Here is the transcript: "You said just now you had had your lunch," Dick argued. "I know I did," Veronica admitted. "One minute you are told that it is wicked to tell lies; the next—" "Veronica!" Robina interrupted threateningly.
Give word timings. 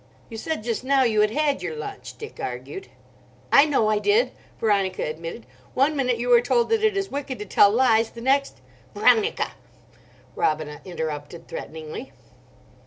"You 0.29 0.37
said 0.37 0.63
just 0.63 0.83
now 0.83 1.03
you 1.03 1.21
had 1.21 1.29
had 1.29 1.61
your 1.61 1.75
lunch," 1.75 2.17
Dick 2.17 2.39
argued. 2.41 2.87
"I 3.51 3.65
know 3.65 3.87
I 3.87 3.99
did," 3.99 4.31
Veronica 4.59 5.03
admitted. 5.03 5.45
"One 5.75 5.95
minute 5.95 6.17
you 6.17 6.33
are 6.33 6.41
told 6.41 6.69
that 6.69 6.83
it 6.83 6.97
is 6.97 7.11
wicked 7.11 7.37
to 7.37 7.45
tell 7.45 7.69
lies; 7.69 8.09
the 8.09 8.19
next—" 8.21 8.61
"Veronica!" 8.95 9.51
Robina 10.35 10.81
interrupted 10.85 11.47
threateningly. 11.47 12.11